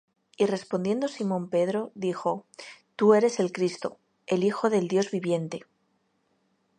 Y 0.35 0.47
respondiendo 0.47 1.07
Simón 1.07 1.51
Pedro, 1.51 1.91
dijo: 1.93 2.47
Tú 2.95 3.13
eres 3.13 3.39
el 3.39 3.51
Cristo, 3.51 3.99
el 4.25 4.43
Hijo 4.43 4.71
del 4.71 4.87
Dios 4.87 5.11
viviente. 5.11 5.61